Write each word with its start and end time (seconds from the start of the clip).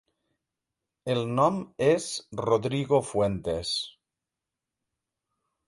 El 1.13 1.21
nom 1.39 1.59
és 1.89 2.09
Rodrigo 2.43 3.03
Fuentes. 3.11 3.77